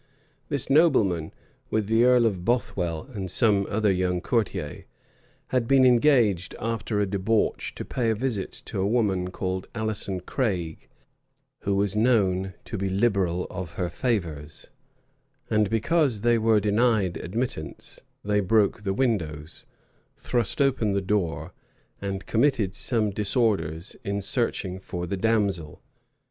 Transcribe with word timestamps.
This 0.49 0.67
nobleman, 0.67 1.31
with 1.69 1.85
the 1.85 2.05
earl 2.05 2.25
of 2.25 2.43
Bothwell 2.43 3.07
and 3.13 3.29
some 3.29 3.67
other 3.69 3.91
young 3.91 4.19
courtiers, 4.19 4.85
had 5.49 5.67
been 5.67 5.85
engaged, 5.85 6.55
after 6.59 6.99
a 6.99 7.05
debauch, 7.05 7.75
to 7.75 7.85
pay 7.85 8.09
a 8.09 8.15
visit 8.15 8.63
to 8.65 8.79
a 8.81 8.87
woman 8.87 9.29
called 9.29 9.67
Alison 9.75 10.19
Craig, 10.19 10.89
who 11.59 11.75
was 11.75 11.95
known 11.95 12.55
to 12.65 12.79
be 12.79 12.89
liberal 12.89 13.45
of 13.51 13.73
her 13.73 13.89
favors; 13.91 14.71
and 15.51 15.69
because 15.69 16.21
they 16.21 16.39
were 16.39 16.59
denied 16.59 17.15
admittance, 17.17 17.99
they 18.23 18.39
broke 18.39 18.81
the 18.81 18.95
windows, 18.95 19.65
thrust 20.17 20.59
open 20.59 20.93
the 20.93 20.99
door, 21.01 21.53
and 22.01 22.25
committed 22.25 22.73
some 22.73 23.11
disorders 23.11 23.95
in 24.03 24.19
searching 24.19 24.79
for 24.79 25.05
the 25.05 25.15
damsel. 25.17 25.79